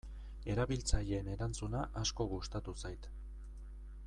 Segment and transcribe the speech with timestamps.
[0.53, 3.11] Erabiltzaileen erantzuna asko gustatu zait.